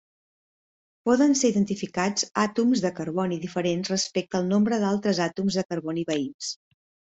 [1.09, 6.53] Poden ser identificats àtoms de carboni diferents respecte al nombre d'altres àtoms de carboni veïns.